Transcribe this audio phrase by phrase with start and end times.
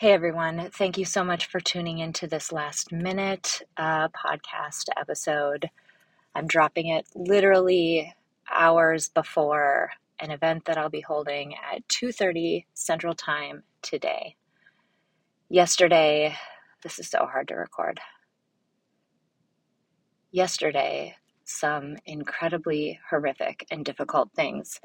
[0.00, 5.68] Hey everyone, thank you so much for tuning into this last minute uh, podcast episode.
[6.34, 8.14] I'm dropping it literally
[8.50, 14.36] hours before an event that I'll be holding at 2:30 Central Time today.
[15.50, 16.34] Yesterday,
[16.82, 18.00] this is so hard to record.
[20.30, 24.80] Yesterday, some incredibly horrific and difficult things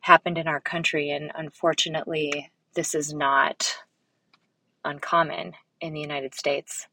[0.00, 3.78] happened in our country and unfortunately, this is not
[4.84, 6.86] uncommon in the United States.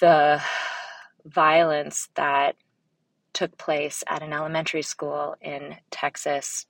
[0.00, 0.42] The
[1.24, 2.56] violence that
[3.32, 6.66] took place at an elementary school in Texas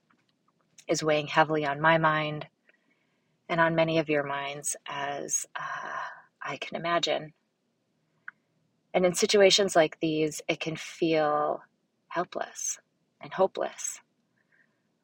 [0.89, 2.47] is weighing heavily on my mind
[3.49, 5.99] and on many of your minds, as uh,
[6.43, 7.33] I can imagine.
[8.95, 11.63] And in situations like these, it can feel
[12.09, 12.79] helpless
[13.21, 14.01] and hopeless.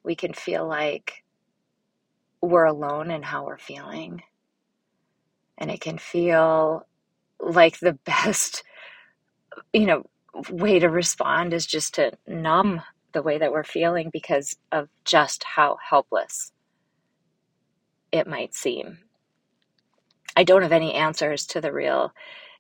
[0.03, 1.25] We can feel like
[2.43, 4.23] we're alone in how we're feeling.
[5.59, 6.87] And it can feel
[7.39, 8.63] like the best,
[9.73, 10.05] you know,
[10.51, 15.43] way to respond is just to numb the way that we're feeling because of just
[15.45, 16.53] how helpless
[18.13, 18.99] it might seem.
[20.37, 22.13] I don't have any answers to the real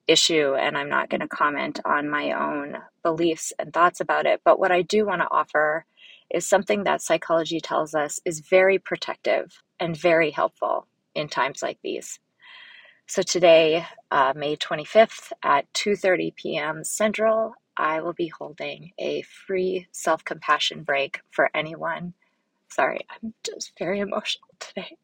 [0.07, 4.41] issue, and I'm not going to comment on my own beliefs and thoughts about it.
[4.45, 5.87] But what I do want to offer
[6.31, 11.79] is something that psychology tells us is very protective and very helpful in times like
[11.83, 12.19] these.
[13.07, 16.85] So today, uh, May 25th at 2:30 p.m.
[16.85, 22.15] Central, I will be holding a free self-compassion break for anyone.
[22.71, 24.97] Sorry, I'm just very emotional today.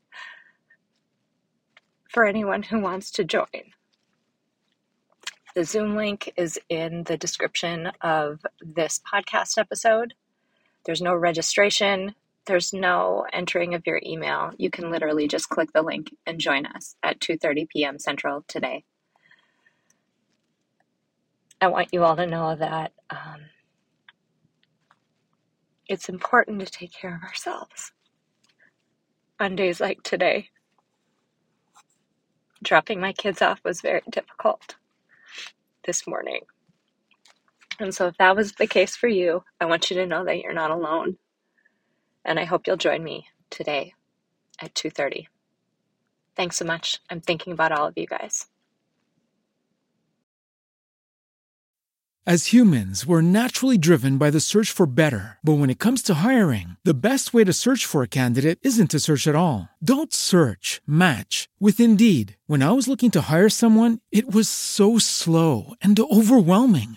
[2.08, 3.72] For anyone who wants to join.
[5.56, 10.14] The Zoom link is in the description of this podcast episode.
[10.86, 12.14] There's no registration,
[12.46, 14.52] there's no entering of your email.
[14.58, 17.98] You can literally just click the link and join us at 2:30 p.m.
[17.98, 18.84] Central today.
[21.60, 23.40] I want you all to know that um,
[25.88, 27.92] it's important to take care of ourselves
[29.40, 30.50] on days like today.
[32.62, 34.76] Dropping my kids off was very difficult
[35.86, 36.40] this morning.
[37.78, 40.40] And so, if that was the case for you, I want you to know that
[40.40, 41.18] you're not alone.
[42.24, 43.94] And I hope you'll join me today
[44.60, 45.28] at 2:30.
[46.34, 47.00] Thanks so much.
[47.10, 48.46] I'm thinking about all of you guys.
[52.28, 55.38] As humans, we're naturally driven by the search for better.
[55.44, 58.90] But when it comes to hiring, the best way to search for a candidate isn't
[58.90, 59.68] to search at all.
[59.80, 62.36] Don't search, match with Indeed.
[62.48, 66.96] When I was looking to hire someone, it was so slow and overwhelming.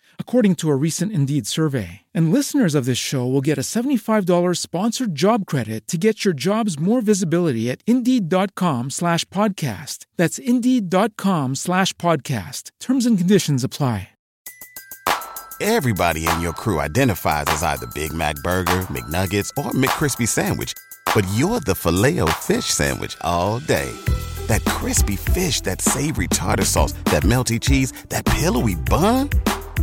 [0.21, 2.03] according to a recent Indeed survey.
[2.13, 6.33] And listeners of this show will get a $75 sponsored job credit to get your
[6.33, 10.05] jobs more visibility at Indeed.com slash podcast.
[10.15, 12.71] That's Indeed.com slash podcast.
[12.79, 14.11] Terms and conditions apply.
[15.63, 20.73] Everybody in your crew identifies as either Big Mac Burger, McNuggets, or McCrispy Sandwich.
[21.13, 23.91] But you're the filet fish Sandwich all day.
[24.47, 29.29] That crispy fish, that savory tartar sauce, that melty cheese, that pillowy bun.